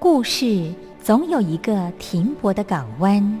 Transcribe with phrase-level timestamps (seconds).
[0.00, 3.40] 故事总有一个停泊的港湾。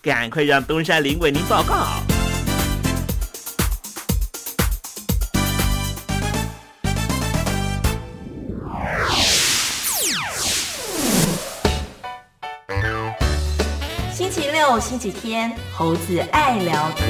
[0.03, 1.85] 赶快让东山林为您报告。
[14.11, 17.07] 星期六、星期天，猴子爱聊天。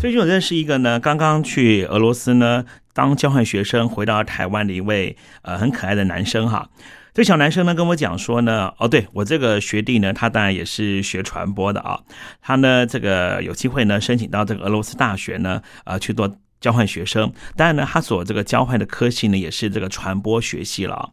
[0.00, 2.64] 最近我认识一个呢，刚刚去俄罗斯呢
[2.94, 6.70] 当交换学生回到台湾的一位呃很可爱的男生哈。
[7.14, 11.98] 这小男生呢跟我讲说呢，哦，对我这个学弟呢，他当然也是学传播的啊，
[12.40, 21.08] 他呢这个有机会呢申请到这个俄罗斯大学呢，呃去做交换学生，当然呢他所这个交换的科系呢也是这个传播学系了啊，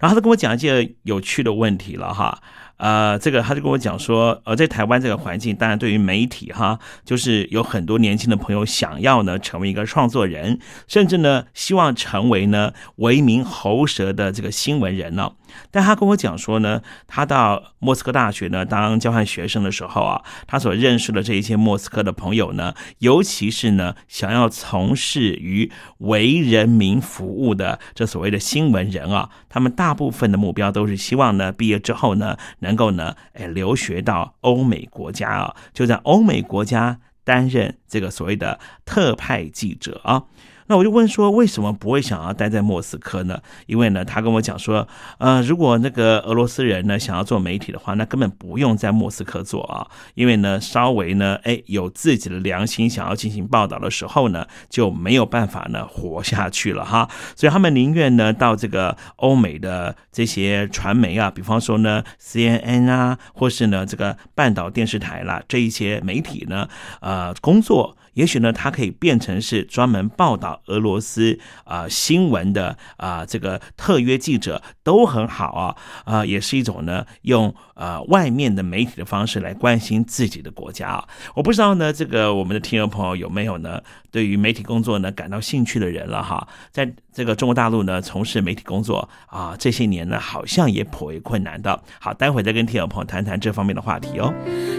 [0.00, 2.42] 然后他跟我讲一些有趣的问题了哈。
[2.76, 15.32] 呃，这个他就跟我讲说，呃，在台湾这个环境，当然对于媒体哈，就是有很多年轻的朋友想要呢成为一个创作人，甚至呢希望成为呢为名喉舌的这个新闻人呢。
[15.70, 32.36] 但他跟我讲说呢，他到莫斯科大学呢当交换学生的时候啊，他所认识的这一些莫斯科的朋友呢，尤其是呢想要从事于为人民服务的这所谓的新闻人啊，他们大部分的目标都是希望呢毕业之后呢。
[32.60, 40.24] 能够呢，哎，留学到欧美国家啊，就在欧美国家担任这个所谓的特派记者啊。
[40.68, 43.40] 那我就问说，为什么不会想要待在莫斯科呢？
[43.66, 44.86] 因为呢，他跟我讲说，
[45.18, 57.08] 呃，如果那个俄罗斯人呢想要做媒体的话，那根本不用在莫斯科做啊，因为呢，稍微呢，哎，有自己的良心想要进行报道的时候呢，就没有办法呢活下去了哈。
[57.36, 66.68] 所以他们宁愿呢到这个欧美的这些传媒啊，比方说呢 CNN 啊，或是呢这个半岛电视台啦这一些媒体呢，
[67.00, 67.96] 呃，工作。
[68.16, 81.08] 也许呢，他可以变成是专门报道俄罗斯啊新闻的啊这个特约记者都很好啊啊，也是一种呢用呃外面的媒体的方式来关心自己的国家啊。
[81.34, 83.80] 我不知道呢，这个我们的听众朋友有没有呢
[84.10, 86.48] 对于媒体工作呢感到兴趣的人了哈？
[86.72, 91.78] 在这个中国大陆呢从事媒体工作啊这些年呢好像也颇为困难的。
[92.00, 94.32] 好，待会再跟听众朋友谈谈这方面的话题哦。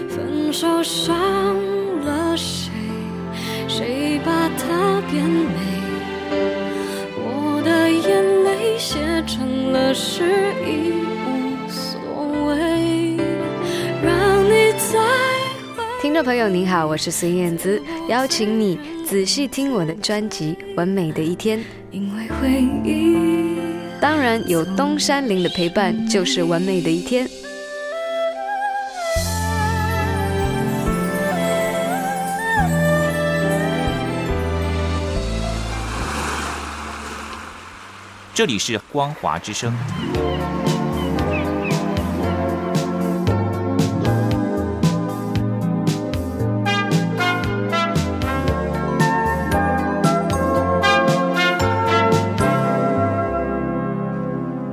[0.08, 1.14] 分手伤
[2.04, 2.77] 了谁？
[4.28, 5.54] 谁把它变美？
[7.16, 10.92] 我的眼泪写成了诗，已
[11.24, 11.98] 无所
[12.46, 13.16] 谓。
[14.04, 14.98] 让你再
[16.02, 17.80] 听众朋友您好，我是孙燕姿，
[18.10, 21.58] 邀请你仔细听我的专辑《完美的一天》。
[21.90, 23.56] 因为回忆，
[23.98, 27.26] 当然有东山林的陪伴，就是完美的一天。
[38.38, 39.74] 这里是光华之声。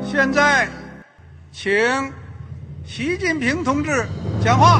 [0.04, 0.70] 现在，
[1.52, 1.74] 请
[2.86, 4.06] 习近平同志
[4.44, 4.80] 讲话。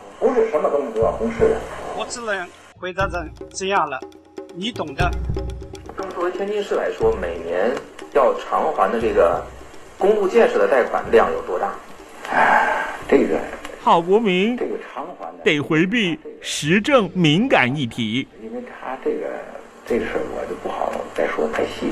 [0.21, 1.59] 不是什么东西都要公示的，
[1.97, 2.47] 我只能
[2.77, 3.99] 回答成这样了，
[4.53, 5.09] 你懂的。
[5.97, 7.71] 那么作为天津市来说，每年
[8.13, 9.43] 要偿还的这个
[9.97, 11.73] 公路建设的贷款量有多大？
[12.31, 13.39] 哎，这个
[13.83, 18.27] 郝国民，这个偿还的得回避时政敏感议题。
[18.43, 19.25] 因为他这个
[19.87, 21.91] 这个事儿，我就不好再说太细。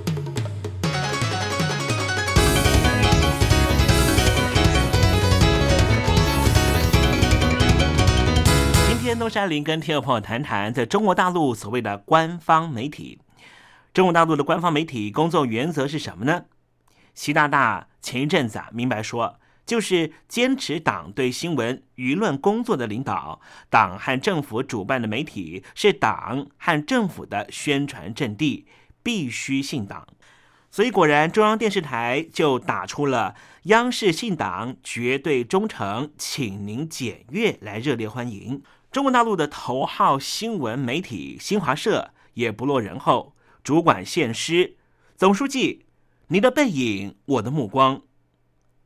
[9.11, 13.19] 天东山林跟听众朋友谈谈，在中国大陆所谓的官方媒体。
[13.93, 16.45] 中国大陆的官方媒体工作原则是什么呢？
[17.13, 28.65] 习大大前一阵子啊，明白说，就是坚持党对新闻舆论工作的领导，党和政府主办的媒体是党和政府的宣传阵地，
[29.03, 30.07] 必须信党。
[30.69, 33.35] 所以果然，中央电视台就打出了
[33.67, 38.63] “央视信党，绝对忠诚，请您检阅”来热烈欢迎。
[38.91, 43.33] 中国大陆的头号新闻媒体新华社也不落人后。
[43.63, 44.75] 主管献诗，
[45.15, 45.85] 总书记，
[46.27, 48.01] 您的背影，我的目光。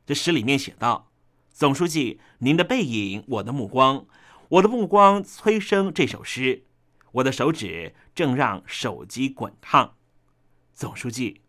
[0.04, 1.10] 这诗里面写道
[1.50, 4.06] ：“总书记，您的背影，我的目光，
[4.50, 6.66] 我的目光催生这首诗，
[7.12, 9.94] 我的手指正让手机滚烫。
[10.72, 11.40] 总书记，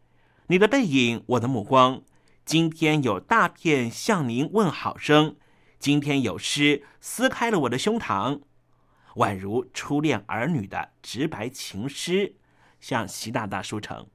[0.47, 2.01] 你的背影，我的目光，
[2.43, 5.35] 今天有大片向您问好声，
[5.79, 8.41] 今天有诗撕开了我的胸膛，
[9.15, 12.35] 宛如初恋儿女的直白情诗。”
[12.79, 14.05] 向习大大书城，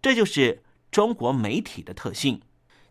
[0.00, 2.40] 这就是中国媒体的特性。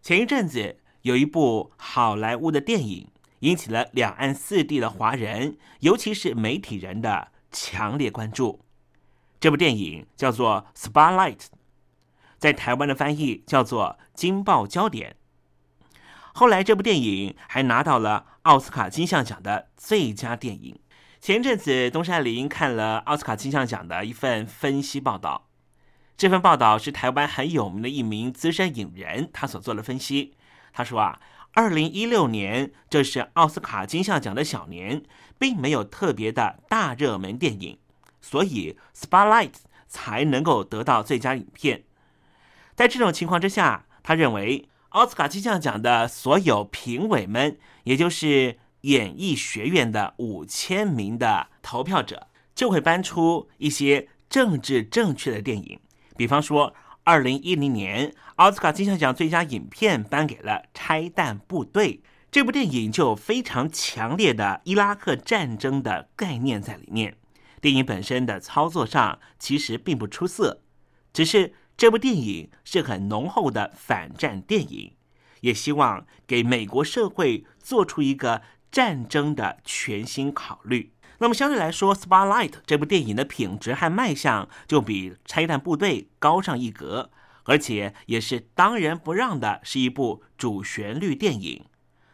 [0.01, 3.08] 前一阵子有一部好莱坞的电影，
[3.39, 8.60] 引起了两岸四地的华人，尤其是媒体人的强烈关注。
[9.39, 11.38] 这部电影叫做《Spotlight》，
[12.38, 15.12] 在台湾的翻译叫做《金爆焦点》。
[16.38, 20.77] 后来，这部电影还拿到了奥斯卡金像奖的最佳电影。
[21.22, 25.48] 前阵子，东山林看了奥斯卡金像奖的一份分析报道。
[26.18, 30.34] 这份报道是台湾很有名的一名资深影人他所做的分析。
[30.74, 31.22] 他说啊，
[31.54, 35.04] 二零一六年这是奥斯卡金像奖的小年，
[35.39, 37.77] 并没有特别的大热门电影，
[38.20, 38.77] 所以
[39.08, 39.51] 《Spotlight》
[39.88, 41.86] 才能够得到最佳影片。
[42.75, 55.82] 在这种情况之下，他认为奥斯卡金像奖的所有评委们，也就是演艺学院的五千名的投票者就会颁出一些政治正确的电影，
[56.16, 56.74] 比方说，
[57.04, 61.96] 二零一零年奥斯卡金像奖最佳影片颁给了《拆弹部队》
[62.32, 67.18] 这部电影，就有非常强烈的伊拉克战争的概念在里面。
[67.60, 70.62] 电影本身的操作上其实并不出色，
[71.12, 74.94] 只是这部电影是很浓厚的反战电影，
[75.41, 78.41] 也希望给美国社会做出一个。
[78.72, 80.91] 战争的全新考虑。
[81.20, 87.10] 那么相对来说，《Spotlight》这部电影的品质和卖相就比《拆弹部队》高上一格，
[87.46, 91.63] 而且也是当仁不让的，是一部主旋律电影。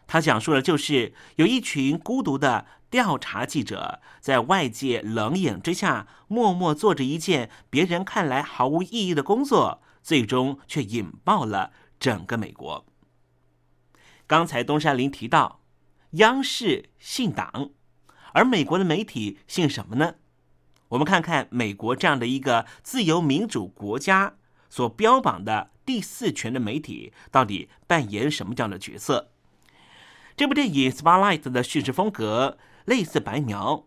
[0.06, 12.86] 它讲述的就是有一群孤独的调查记者，在外界冷眼之下，默默做着一件别人看来毫无意义的工作，最终却引爆了整个美国。
[14.28, 15.58] 刚才东山林提到。
[16.16, 17.70] 央视信党，
[18.34, 20.16] 而美国的媒体信什么呢？
[20.90, 24.36] 我们看看美国这样的一个自由民主国家
[24.70, 29.32] 所标榜的第四权的媒体，到底扮演什么样的角色？
[30.36, 33.86] 这部电影《Spotlight》的叙事风格类似白描。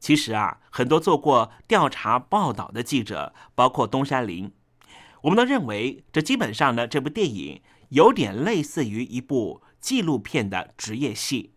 [0.00, 4.52] 其实啊，很多做过调查报道的记者，包括东山林，
[5.22, 9.62] 我们都认为，这基本上呢，这部电影有点类似于一部。
[9.84, 11.52] 纪录片的职业戏，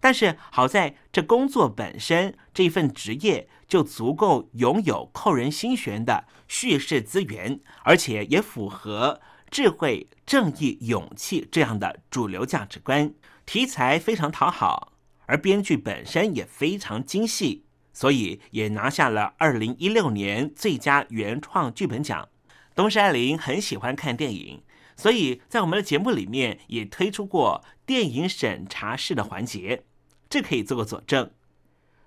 [0.00, 13.14] 但是好在这工作本身这份职业就足够拥有扣人心弦的叙事资源，而且也符合智慧、正义、勇气这样的主流价值观。
[13.46, 14.91] 题材非常讨好，
[15.26, 22.28] 而编剧本身也非常精细，所以也拿下了二零一六年最佳原创剧本奖。
[22.74, 24.62] 东山林很喜欢看电影。
[24.94, 29.84] 所以在我们的节目里面也推出过电影审查室的环节，
[30.28, 31.30] 这可以做个佐证。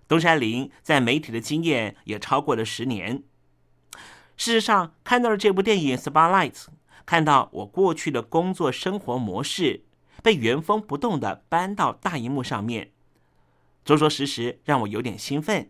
[0.07, 3.23] 东山林在媒体的经验也超过了十年，
[4.37, 6.51] 事实上，看到了这部电影《Spotlight》，
[7.07, 9.83] 看到我过去的工作生活模式
[10.21, 12.91] 被原封不动的搬到大荧幕上面，
[13.85, 15.69] 着着实实让我有点兴奋。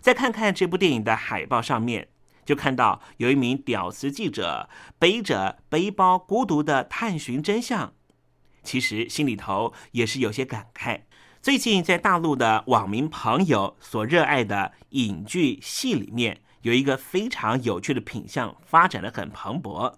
[0.00, 2.08] 再看看这部电影的海报上面，
[2.46, 7.92] 就看到有一名屌丝记者背着背包，孤独的探寻真相。
[8.62, 11.02] 其实心里头也是有些感慨。
[11.42, 19.94] 最近在大陆的网民朋友所热爱的影剧戏里面，有一个非常有趣的品相，发展的很蓬勃。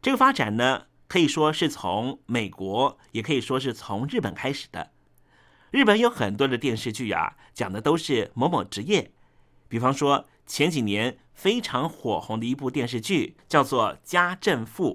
[0.00, 4.90] 这个发展呢，可以说是从美国，也可以说是从日本开始的。
[5.74, 9.10] 日本有很多的电视剧啊，讲的都是某某职业，
[9.66, 14.90] 比方说前几年非常火红的一部电视剧，叫做《家政妇》。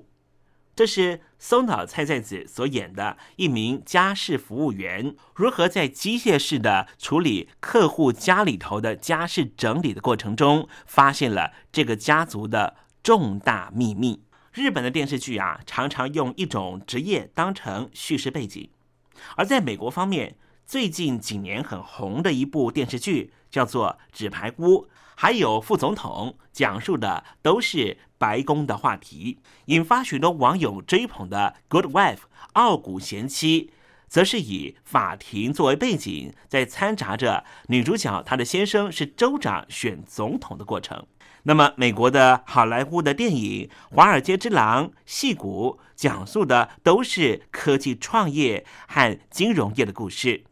[0.74, 14.24] 这是松岛菜菜子所演的一名家事服务员，如何在机械式的处理客户家里头的家事整理的过程中，发现了这个家族的重大秘密。
[14.54, 18.70] 日本的电视剧啊，常常用一种职业当成叙事背景，
[19.36, 20.38] 而在美国方面，
[20.70, 24.84] 最近几年很红的一部电视剧叫做《纸牌屋》。
[25.16, 32.16] 还有副总统讲述的都是白宫的话题，引发许多网友追捧的《Good Wife》
[32.54, 33.72] 傲骨贤妻，
[34.08, 41.04] 则是以法庭作为背景，在掺杂着女主角她的先生是州长选总统的过程。
[41.44, 50.44] 那么，美国的好莱坞的电影《华尔街之狼》戏骨讲述的都是科技创业和金融业的故事。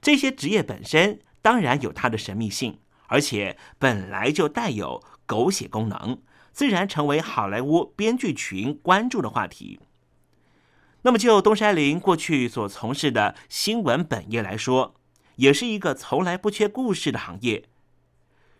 [0.00, 2.80] 这些职业本身当然有它的神秘性。
[3.10, 6.18] 而且本来就带有狗血功能，
[6.52, 9.80] 自然成为好莱坞编剧群关注的话题。
[11.00, 14.94] 那么，就东山林过去所从事的新闻本业来说，
[15.36, 17.64] 也是一个从来不缺故事的行业。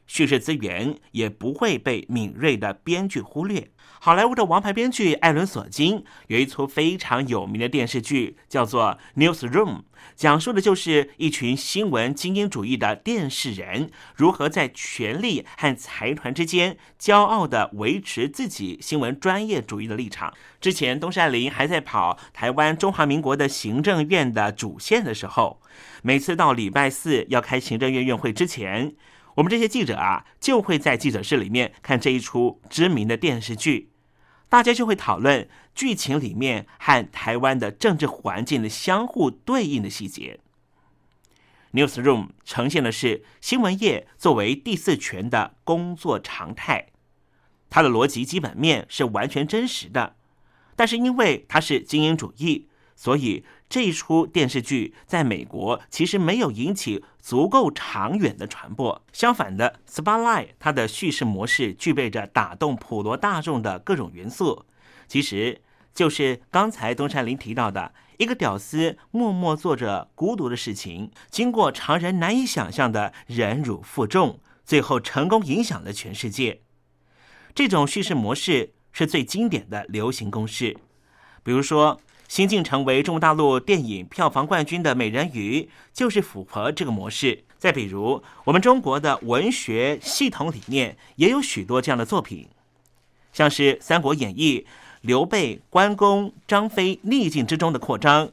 [0.09, 3.71] 叙事资源也不会被敏锐的编剧忽略。
[4.01, 9.77] 好莱坞的王牌编剧艾伦·索金有一出非常有名的电视剧，叫做《Newsroom》，
[10.15, 20.33] 讲述的就是一群新闻精英主义的电视人如何在权力和财团之间骄傲地维持自己新闻专业主义的立场。
[20.61, 25.61] 之前东山林还在跑台湾中华民国的行政院的主线的时候，
[26.03, 28.95] 每次到礼拜四要开行政院院会之前。
[29.39, 33.93] 我们这些记者啊，就会在记者室里面看这一出知名的电视剧，
[34.49, 40.41] 大家就会讨论剧情里面和台湾的政治环境的相互对应的细节。
[41.73, 46.89] Newsroom 呈现的是新闻业作为第四权的工作常态，
[47.71, 50.17] 它的逻辑基本面是完全真实的，
[50.75, 52.67] 但是因为它是精英主义，
[52.99, 53.47] 所以。
[53.71, 59.05] 这一出电视剧在美国其实没有引起足够长远的传播。
[59.13, 64.65] 相反的，《Spotlight》它的叙事模式具备着打动普罗大众的各种元素，
[65.07, 65.61] 其实
[65.93, 76.63] 就是刚才东山林提到的一个屌丝默默做着孤独的事情，经过常人难以想象的忍辱负重，最后成功影响了全世界。
[77.55, 80.79] 这种叙事模式是最经典的流行公式，
[81.43, 82.01] 比如说。
[82.29, 85.63] 新晋成为中国大陆电影票房冠军的《美人鱼》
[85.95, 87.43] 就是符合这个模式。
[87.57, 92.47] 再比如，我们中国的文学系统里面也有许多这样的作品，
[93.33, 94.61] 像是《三国演义》
[95.01, 98.27] 刘备、关公、张飞逆境之中的扩张，《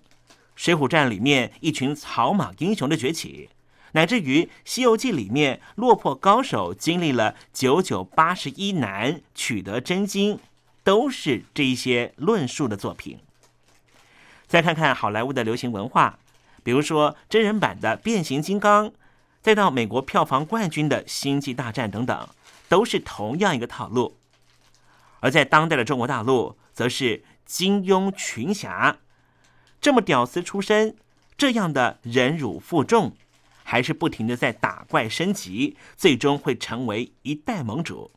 [0.57, 3.49] 水浒传》里面一群草莽英雄的崛起，
[3.93, 10.37] 乃至于《西游记》里面落魄高手经历了九九八十一难取得真经，
[10.83, 13.17] 都是这一些论述的作品。
[14.55, 16.17] 再看看好莱坞的流行文化，
[16.63, 18.87] 比如说真人版的《变形金刚》，
[19.41, 22.29] 再到美国票房冠军的《星际大战》等等，
[22.69, 24.15] 都是同样一个套路。
[25.19, 28.95] 而在当代的中国大陆，则是金庸群侠，
[29.81, 30.95] 这么屌丝出身，
[31.37, 33.11] 这样的忍辱负重，
[33.65, 38.09] 还是不停的在打怪升级，最终会成为一代盟主。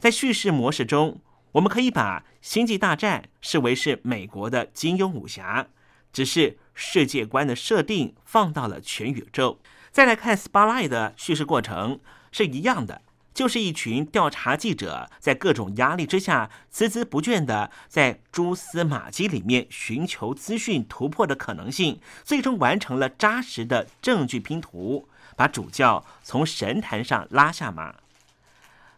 [0.00, 1.20] 在叙事模式中。
[1.56, 5.66] 我们可以把《星际大战》视为是美国的金庸武侠，
[6.12, 9.58] 只是世界观的设定放到了全宇宙。
[9.90, 11.98] 再来看《Spotlight》的叙事过程
[12.30, 13.00] 是一样的，
[13.32, 27.94] 就是一群调查记者在各种压力之下孜孜不倦的在蛛丝马迹里面寻求资讯突破的可能性，最终完成了扎实的证据拼图，把主教从神坛上拉下马。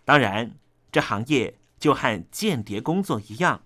[0.05, 0.51] 当然，
[0.91, 1.55] 这行业。
[1.79, 3.63] 就和间谍工作一样，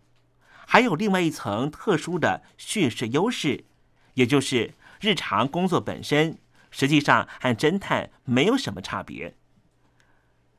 [0.67, 3.65] 还有另外一层特殊的叙事优势，
[4.15, 6.39] 也就是日常工作本身
[6.71, 9.37] 实际上和侦探没有什么差别。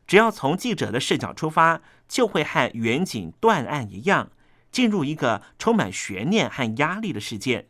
[0.05, 4.31] 只要从记者的视角出发，就会和远景断案一样，
[4.71, 7.67] 进入一个充满悬念和压力的事件。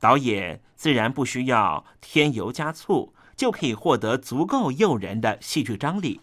[0.00, 6.20] 导演自然不需要添油加醋，就可以获得足够诱人的戏剧张力。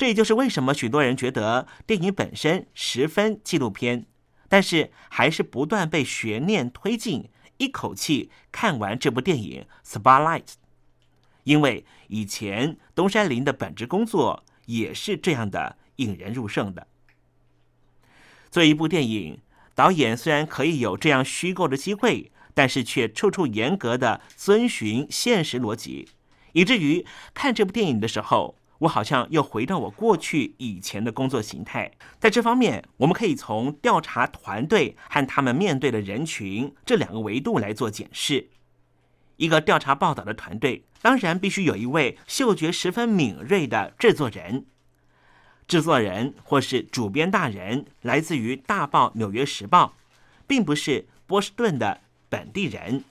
[0.00, 4.06] 这也就是为什么许多人觉得电影本身十分纪录片，
[4.48, 10.40] 但是还是不断被悬念推进，一口气看完这部电影《Spotlight》。
[11.44, 16.86] 因为以前东山林的本职工作也是这样的引人入胜的。
[18.50, 19.42] 做一部电影，
[19.74, 26.08] 导演虽然可以有这样虚构的机会，但是却处处严格的遵循现实逻辑，
[26.52, 31.92] 以至于看这部电影的时候，我好像又回到我过去以前的工作形态。
[32.18, 38.48] 在这方面，我们可以从调查团队和他们面对的人群这两个维度来做检视。
[39.36, 44.66] 一个调查报道的团队，当然必须有一位嗅觉十分敏锐的制作人。
[45.66, 49.94] 制作人或是主编大人来自于大报《纽约时报》，
[50.46, 53.04] 并不是波士顿的本地人，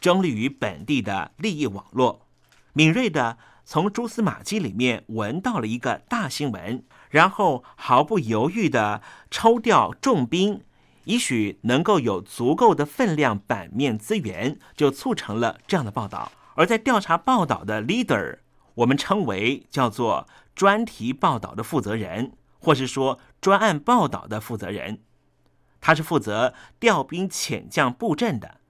[0.00, 2.26] 中立于本地的利益网络，
[2.72, 10.62] 敏锐的从蛛丝马迹里面闻到了一个大新闻，然后毫不犹豫的抽调重兵。
[11.04, 16.32] 也许能够有足够的分量版面资源，就促成了这样的报道。
[16.54, 18.38] 而在调查报道的 leader，
[18.76, 25.00] 我们称为叫做专题报道的负责人，或是说专案报道的负责人。
[25.80, 28.60] 他是负责调兵遣将布阵的。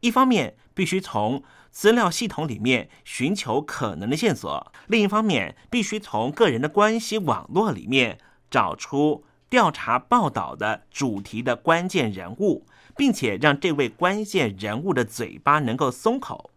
[0.00, 9.24] 一方面必须从资料系统里面寻求可能的线索，另一方面必须从个人的关系网络里面找出。
[9.52, 12.64] 调查报道的主题的关键人物，
[12.96, 16.50] 并且让这位关键人物的嘴巴能够松口。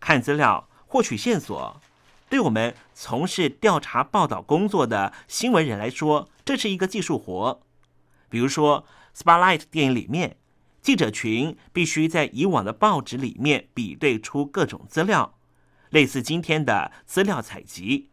[0.00, 1.80] 看资料获取线索，
[2.28, 7.60] 对我们从事调查报道工作的新闻人来说，这是一个技术活。
[8.28, 8.84] 比如说
[9.22, 10.36] 《Spotlight》电影里面，
[10.84, 15.38] 记者群必须在以往的报纸里面比对出各种资料，
[15.88, 18.10] 类似今天的资料采集，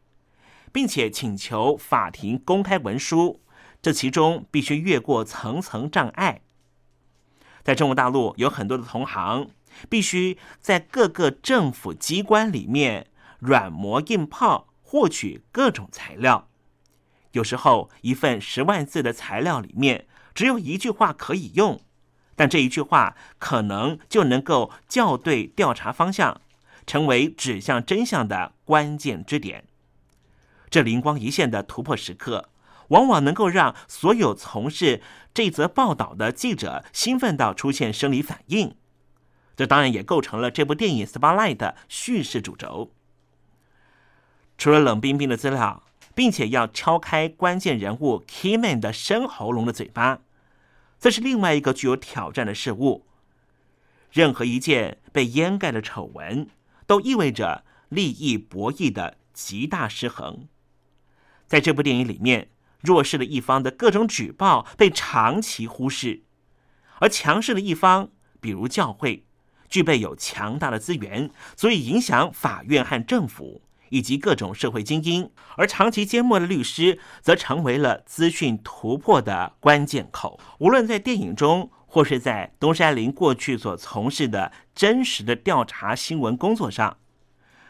[0.72, 3.42] 并且请求法庭公开文书。
[3.82, 6.44] 这其中必须越过层层障碍，
[7.62, 9.50] 在中国大陆有很多的同行，
[9.90, 13.08] 必须在各个政府机关里面
[13.40, 16.48] 软磨硬泡获取各种材料。
[17.34, 21.82] 有时候一份十万字的材料里面只有一句话可以用，
[22.42, 26.42] 但这一句话可能就能够校对调查方向，
[26.88, 29.66] 成为指向真相的关键支点。
[30.68, 32.50] 这灵光一现的突破时刻。
[32.88, 35.04] 往往能够让所有从事
[35.36, 38.76] 这则报道的记者兴奋到出现生理反应，
[39.56, 42.90] 这当然也构成了这部电影《Spotlight》的叙事主轴。
[44.58, 45.84] 除了冷冰冰的资料，
[46.16, 50.22] 并且要敲开关键人物 Keman 的深喉咙的嘴巴，
[51.02, 53.06] 这是另外一个具有挑战的事物。
[54.10, 56.48] 任何一件被掩盖的丑闻，
[56.88, 60.48] 都意味着利益博弈的极大失衡。
[61.46, 62.48] 在这部电影里面。
[62.84, 66.24] 弱势的一方的各种举报被长期忽视，
[66.98, 68.10] 而强势的一方，
[68.40, 69.24] 比如教会，
[69.70, 73.62] 具备有强大的资源，足以影响法院和政府
[73.92, 75.30] 以及各种社会精英。
[75.56, 80.40] 而长期缄默的律师，则成为了资讯突破的关键口。
[80.58, 86.98] 无论在电影中，或是在东山林过去所从事的真实的调查新闻工作上，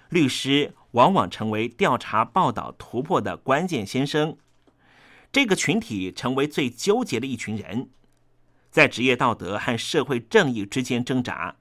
[0.09, 4.37] 律师往往成为调查报道突破的关键先生。
[5.31, 7.89] 这个群体成为最纠结的一群人，
[8.69, 11.55] 在职业道德和社会正义之间挣扎。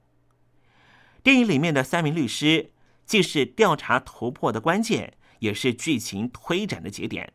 [1.23, 2.71] 电影里面的三名律师，
[3.11, 7.33] 既是调查突破的关键，也是剧情推展的节点。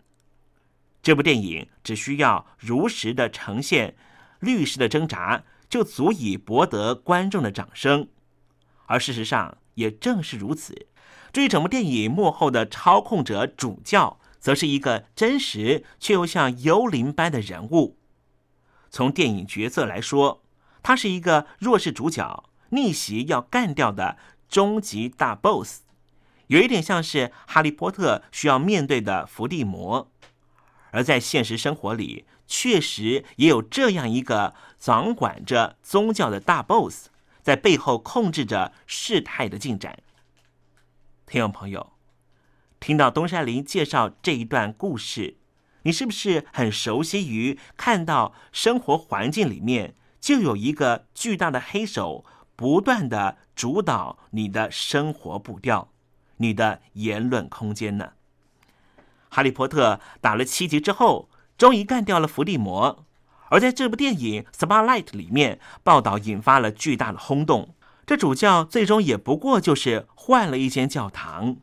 [1.03, 3.95] 这部电影只需要如实的呈现
[4.41, 8.09] 律师的挣扎，就足以博得观众的掌声。
[8.87, 10.87] 而事实上，也正是如此。
[11.31, 14.19] 至于整部电影幕后的操控者主教。
[14.39, 17.99] 则是一个真实却又像幽灵般的人物。
[18.91, 20.45] 从电影角色来说，
[20.85, 24.17] 他是一个弱势主角，逆袭要干掉的
[24.49, 25.81] 终极大 BOSS，
[26.47, 30.11] 有一点像是哈利波特需要面对的伏地魔。
[30.91, 37.09] 而在现实生活里，确实也有这样一个掌管着宗教的大 BOSS，
[37.43, 39.99] 在背后控制着事态的进展。
[41.27, 41.93] 听众朋友。
[42.79, 45.39] 听到东山林介绍这一段故事，
[45.83, 52.25] 你是不是很熟悉于看到生活环境里面就有一个巨大的黑手，
[52.57, 55.93] 不断的主导你的生活步调、
[56.39, 58.15] 你的言论空间呢？
[59.29, 63.05] 哈利波特打了七集之后，终于干掉了伏地魔。
[63.51, 67.75] 而在这部电影《Spotlight》里面，报道引发了巨大的轰动。
[68.07, 71.57] 这主教最终也不过就是换了一间教堂。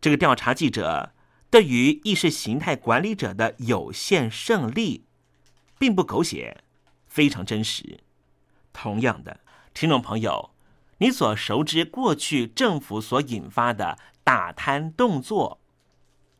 [0.00, 1.12] 这个调查记者
[1.50, 5.04] 对于意识形态管理者的有限胜利，
[5.78, 6.64] 并不狗血，
[7.06, 8.00] 非常真实。
[8.72, 9.40] 同样的，
[9.76, 10.52] 听众朋友，
[11.00, 15.60] 你所熟知过去政府所引发的打贪动作，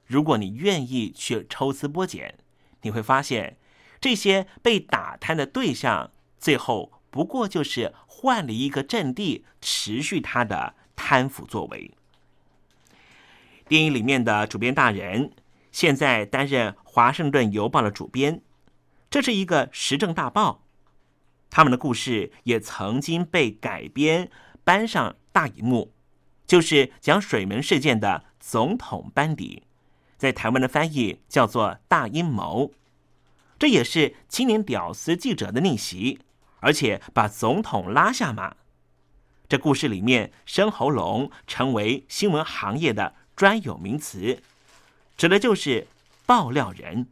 [0.07, 2.39] 如果你愿意去抽丝剥茧，
[2.81, 3.59] 你会发现。
[4.01, 11.91] 这些被打贪的对象，最后不过就是换了一个阵地，持续他的贪腐作为。
[13.69, 15.33] 电影里面的主编大人
[15.71, 18.41] 现在担任《华盛顿邮报》的主编，
[19.11, 20.63] 这是一个时政大报。
[21.51, 24.31] 他们的故事也曾经被改编
[24.65, 25.93] 搬上大荧幕，
[26.47, 29.63] 就是讲水门事件的总统班底，
[30.17, 32.67] 在台湾的翻译叫做《大阴谋》。
[33.59, 36.21] 这也是青年屌丝记者的逆袭，
[36.61, 38.57] 而且把总统拉下马。
[39.49, 44.43] 这故事里面，生喉咙成为新闻行业的专有名词，
[45.17, 45.87] 指的就是
[46.27, 47.07] 爆料人。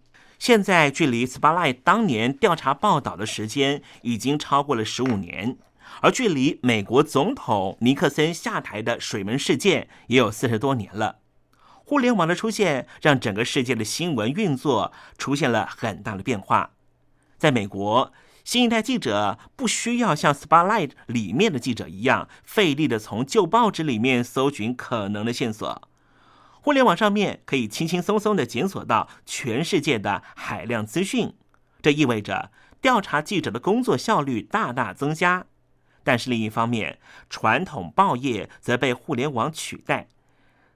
[0.44, 5.56] 现在距离 Spotlight 当年调查报道的时间已经超过了十五年，
[6.02, 11.20] 而距离美国总统尼克森下台的水门事件也有四十多年了。
[11.86, 16.72] 互联网的出现，让整个世界的新闻运作出现了很大的变化。
[17.38, 18.12] 在美国，
[18.44, 25.88] 新一代记者不需要像《Spotlight》里面的记者一样费力的从旧报纸里面搜寻可能的线索，
[26.64, 31.34] 互联网上面可以轻轻松松的检索到全世界的海量资讯。
[31.82, 32.50] 这意味着
[32.80, 35.44] 调查记者的工作效率大大增加。
[36.02, 36.98] 但是另一方面，
[37.28, 40.08] 传统报业则被互联网取代。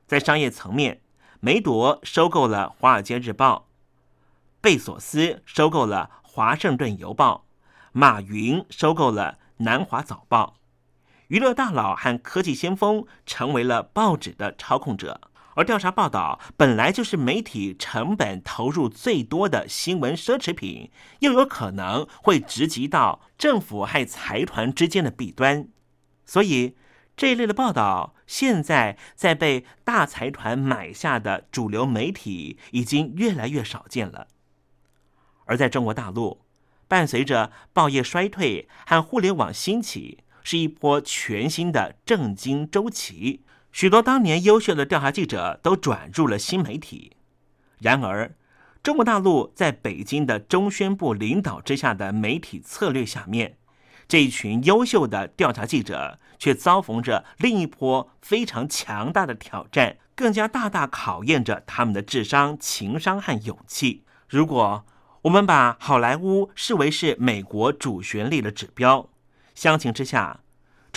[0.07, 1.01] 在商业层面，
[1.41, 3.69] 梅朵收购了《华尔街日报》，
[4.61, 7.47] 贝索斯收购了《华盛顿邮报》，
[7.93, 10.57] 马云收购了《南华早报》，
[11.29, 15.23] 娱乐大佬和科技先锋成为了报纸的操控者。
[15.59, 25.69] 而调查报道本来就是媒体成本投入最多的新闻奢侈品，又有可能会直击到政府和财团之间的弊端，
[26.25, 26.77] 所以。
[27.17, 34.29] 这一类的报道，现在在被大财团买下的主流媒体已经越来越少见了。
[35.47, 36.43] 而在中国大陆，
[36.87, 43.43] 伴随着报业衰退和互联网兴起，是一波全新的政经周期。
[43.79, 47.13] 许多当年优秀的调查记者都转入了新媒体。
[47.79, 48.35] 然而，
[48.83, 53.57] 中国大陆在北京的中宣部领导之下的媒体策略下面。
[54.09, 64.03] 这一群优秀的调查记者却遭逢着另一波非常强大的挑战，更加大大考验着他们的智商、情商和勇气。
[64.29, 64.85] 如果
[65.23, 69.09] 我们把好莱坞视为是美国主旋律的指标，
[69.55, 70.41] 相形之下，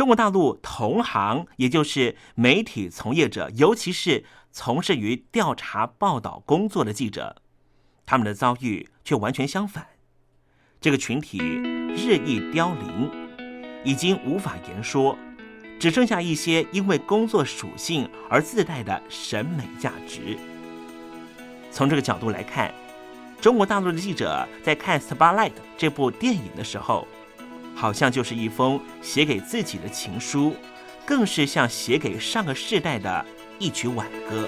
[0.01, 7.35] 中国大陆同行，也就是媒体从业者，尤其是从事于调查报道工作的记者，
[8.03, 9.85] 他们的遭遇却完全相反。
[10.79, 13.11] 这个群体日益凋零，
[13.83, 15.15] 已经无法言说，
[15.79, 20.35] 只剩下一些因为工作属性而自带的审美价值。
[21.69, 22.73] 从这个角度来看，
[23.39, 27.07] 中国大陆的记者在看《Spotlight》这部电影的时候，
[27.81, 30.55] 好像就是一封写给自己的情书，
[31.03, 33.25] 更是像写给上个世代的
[33.57, 34.47] 一曲挽歌。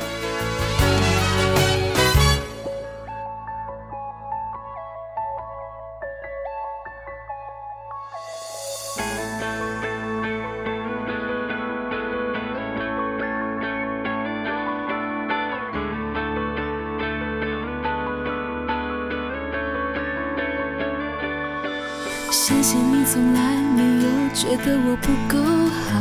[25.01, 25.43] 不够
[25.89, 25.91] 好，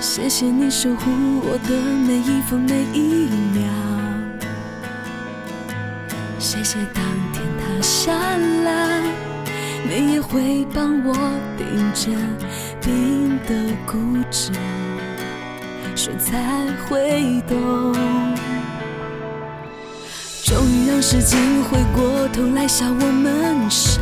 [0.00, 1.10] 谢谢你守护
[1.42, 1.74] 我的
[2.06, 3.62] 每一分每一秒，
[6.38, 7.02] 谢谢当
[7.32, 8.12] 天塌下
[8.64, 9.02] 来，
[9.88, 11.14] 你也会帮我
[11.56, 12.10] 顶着
[12.80, 13.54] 冰的
[13.86, 13.96] 固
[14.30, 14.50] 执，
[15.94, 17.94] 谁才会懂？
[20.44, 24.00] 终于让时间回过头来笑我们傻，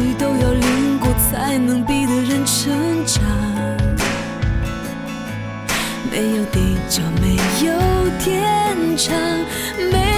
[0.00, 3.22] 雨都要淋过才能逼得人成长。
[6.10, 7.72] 没有地久没有
[8.18, 9.14] 天长，
[9.92, 10.17] 没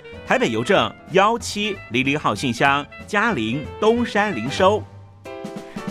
[0.27, 4.81] 台北邮政幺七零零号信箱，嘉陵东山零收。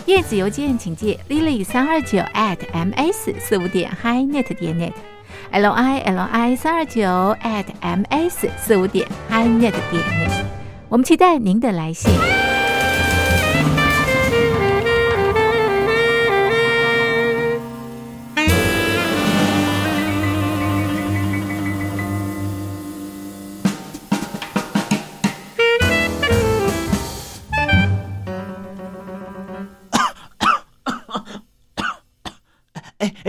[0.03, 7.01] 电子邮件请借 lily 三二九 at ms 四五点 hi net 点 net，l i l i 三二九
[7.43, 10.43] at ms 四五点 hi net 点 net。
[10.89, 12.11] 我们期待您的来信。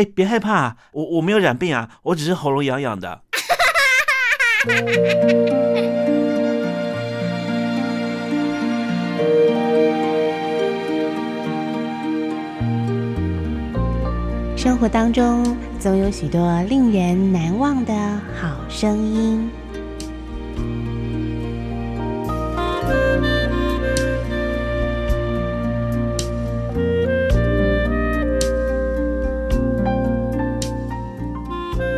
[0.04, 3.22] 别害怕，我我没有染病啊，我只是喉咙痒痒的。
[14.56, 17.92] 生活当中总有许多令人难忘的
[18.40, 19.50] 好声音。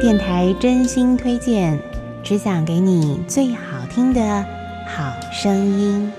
[0.04, 1.78] 电台真心推荐，
[2.22, 4.44] 只想给你最好听的
[4.86, 6.12] 好声音。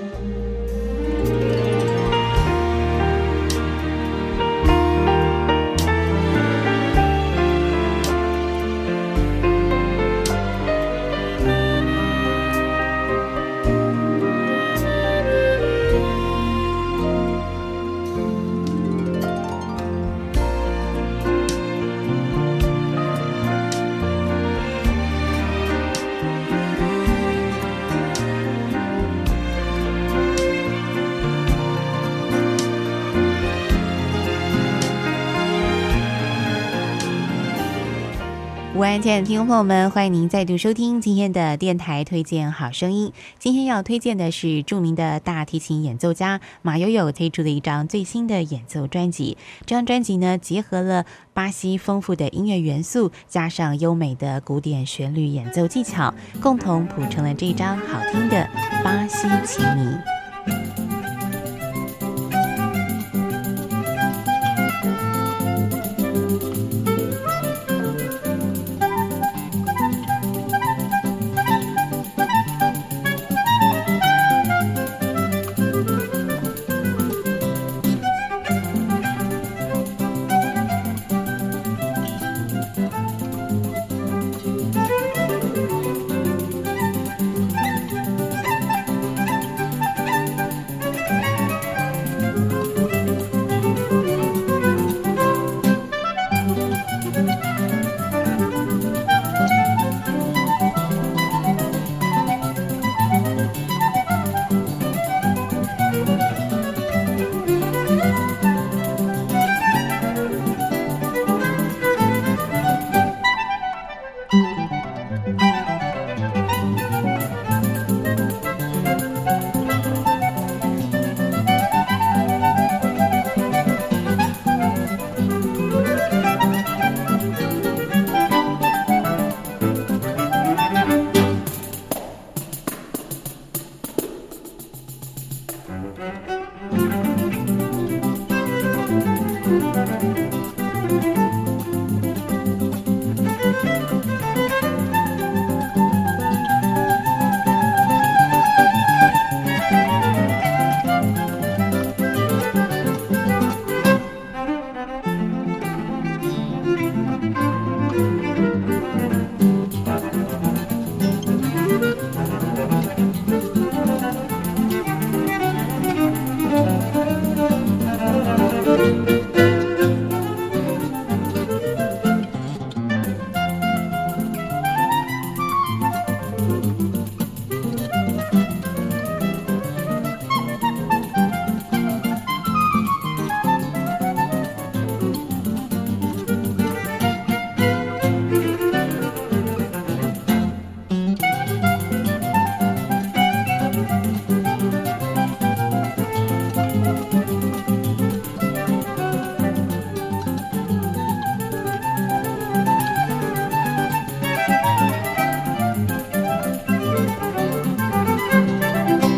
[39.02, 43.12] 亲爱的听众朋友们，欢迎您再度收听今天的电台推荐好声音。
[43.38, 49.38] 今天要推荐的是著名的大提琴演奏家马友友推出的一张最新的演奏专辑。
[49.66, 58.48] 这张专辑呢，结合了巴西丰富的音乐元素，加上优美的古典旋律演奏技巧，共同谱成了这张好听的
[58.84, 60.85] 巴西情迷。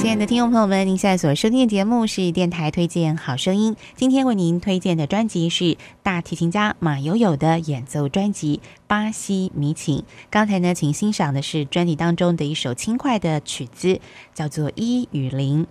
[0.08, 3.76] 亲爱的听众朋友们，您现在所收听的节目是电台推荐好声音。
[3.93, 9.97] 今天为您推荐的专辑是大提琴家马友友的演奏专辑《巴西迷情》。
[10.30, 13.99] 刚才呢，请欣赏的是专辑当中的一首轻快的曲子，
[14.34, 15.66] 叫做《一与零》。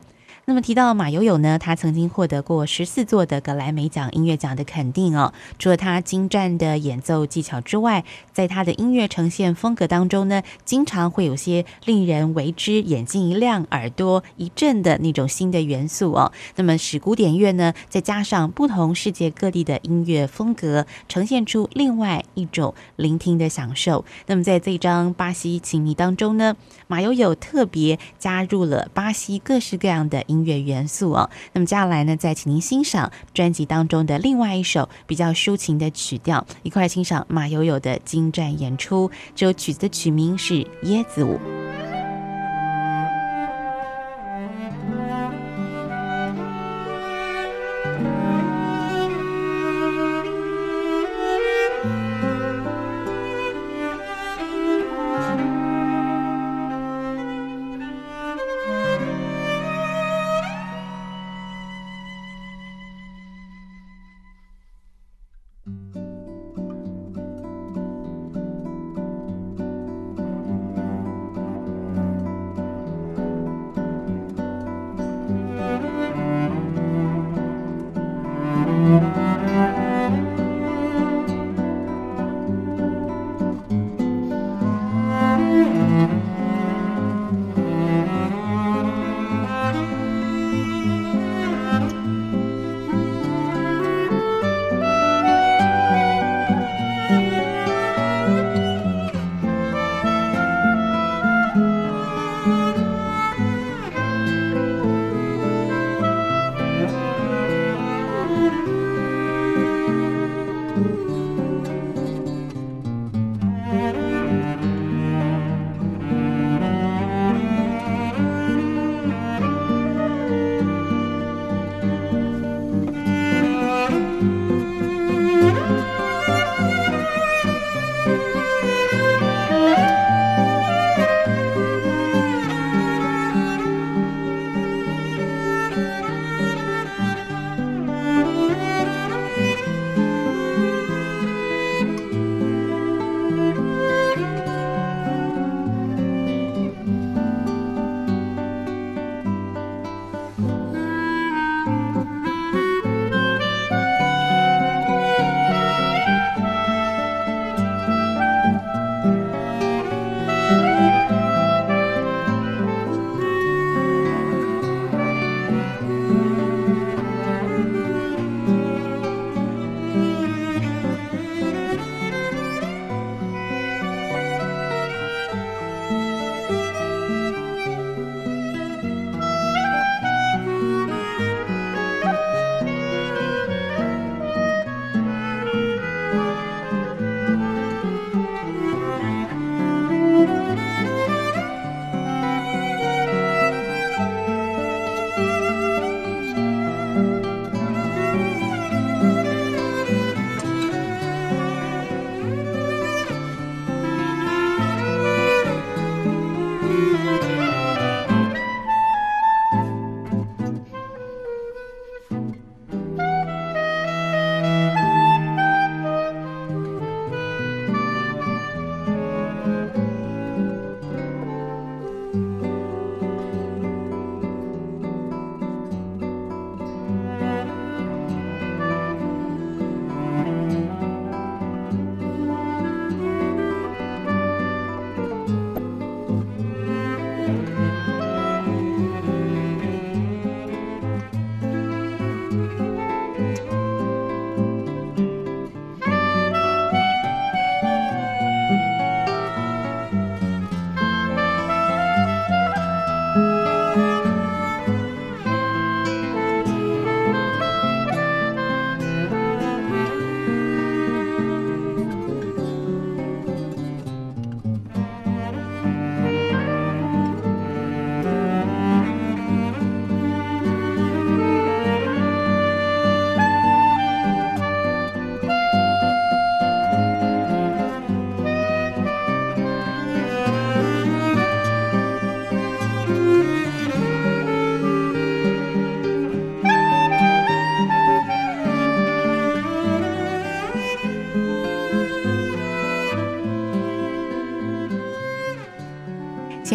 [0.49, 5.35] 那么提到马友友呢，他曾经获得过十四座的格莱美奖音乐奖的肯定哦。
[5.59, 16.31] 除了他精湛的演奏技巧之外，在他的音乐呈现风格当中呢，经常会有些令人为之眼睛一亮、耳朵一震的那种新的元素哦。
[16.55, 24.05] 那么使古典乐呢，再加上不同世界各地的音乐风格，呈现出另外一种聆听的享受。
[24.27, 26.55] 那么在这张巴西情迷当中呢，
[26.87, 30.36] 马友友特别加入了巴西各式各样的音。
[30.37, 39.11] 音乐元素啊，那么接下来呢，再请您欣赏专辑当中的另外一首比较抒情的曲调，一块欣赏马友友的精湛演出。
[39.35, 41.35] 这首曲子的曲名是《椰子舞》。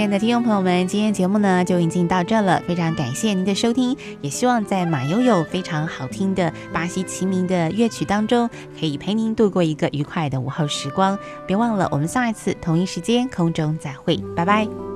[0.01, 8.49] 亲爱的听众朋友们，今天节目呢就已经到这了，非常感谢您的收听，也希望在马悠悠非常好听的巴西齐名的乐曲当中，
[8.79, 11.15] 可以陪您度过一个愉快的午后时光。
[11.45, 14.90] 别忘了，我们下一次同一时间空中再会，拜拜。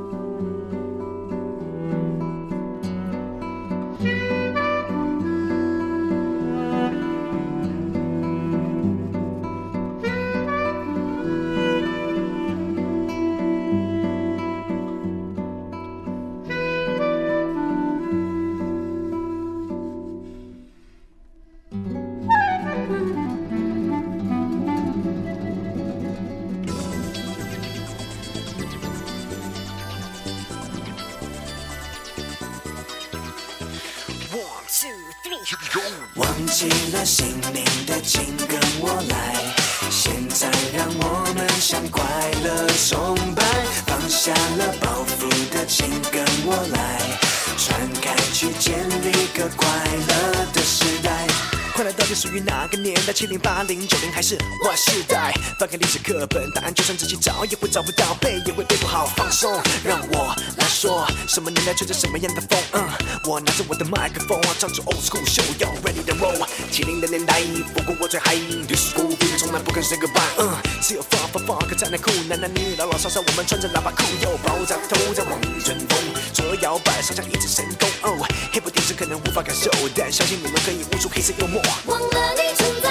[46.62, 47.20] 来。
[47.58, 49.68] 传开去，建立个快
[50.08, 51.26] 乐的时代。
[51.74, 53.12] 快乐到底属于哪个年代？
[53.12, 55.34] 七零、八零、九零还是 Y 世代？
[55.60, 59.06] 翻开历史课本，答案就算自己找也会找不到，背也会背不好。
[59.18, 62.58] 放松，让我来说，什么年代吹着什么样的风？
[62.74, 62.88] 嗯，
[63.26, 66.48] 我拿着我的麦克风，唱出 old school show，要 ready to roll。
[66.76, 67.42] 七零的年代，
[67.74, 68.36] 不过我最嗨
[68.68, 70.20] ，disco 音乐从来不肯 say goodbye。
[70.38, 75.98] 嗯，只有 funk fuck funk 才能酷，男男女女老老少少，我们穿着喇叭裤，又爆炸头在望春风，
[76.34, 77.88] 左右摇摆，上下一指神功。
[78.02, 81.62] 哦，黑白电视可能无法感受，但相信你们可以悟出黑色幽默。
[81.86, 82.90] 忘了你存在，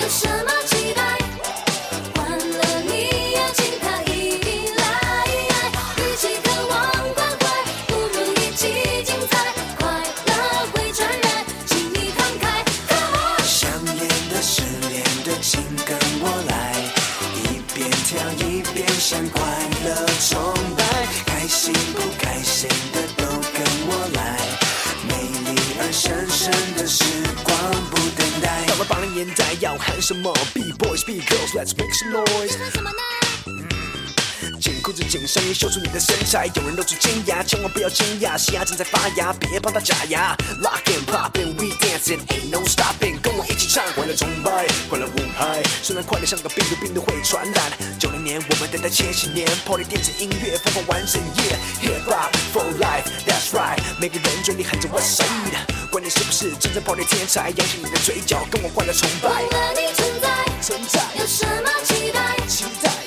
[0.00, 0.95] 有什么期待？
[30.06, 32.56] 什么？Be boys, be girls, let's make some noise。
[32.70, 32.98] 什么呢
[34.60, 36.46] 紧裤子紧上衣，秀出你的身材。
[36.54, 40.36] 有人露出尖牙，千万不要惊讶，新芽正在发芽，别帮它假牙。
[40.62, 45.60] Lock and pop and we dancing, ain't no stopping，跟我一起唱，快乐崇拜，快乐舞嗨。
[45.82, 47.72] 虽然快乐像个病毒，病毒会传染。
[47.98, 59.30] 九零年我们等待千禧年，Party 电子音乐疯狂完整夜，Hip hop for life，That's right，每个人嘴里喊着 West Side，管你是不是真正 Party 天才，扬起你的嘴角，跟我快乐崇拜。
[59.30, 60.28] 忘了你存在，
[60.60, 62.36] 存在，有什么期待？
[62.46, 63.05] 期待。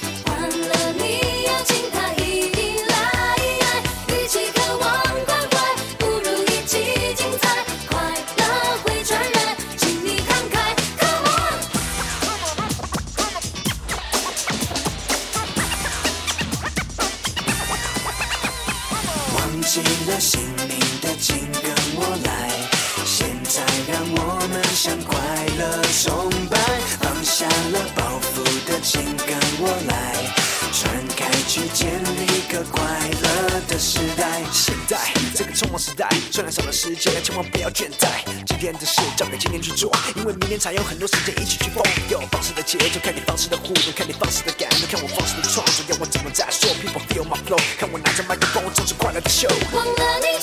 [36.80, 38.24] 时间，千万不要倦怠。
[38.48, 41.84] 今天的事交给今天去做，因为明天才有很多时间一起去疯。
[42.10, 49.50] 有放肆的节奏，看你放肆的互动，看你放肆的感动，看我放肆的创作，要我怎么再说？People feel my flow，看我拿着麦克风，唱出快乐的秀。
[49.74, 50.40] 忘了你